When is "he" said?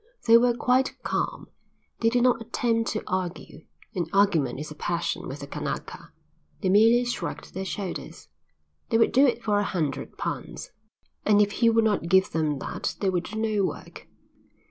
11.51-11.69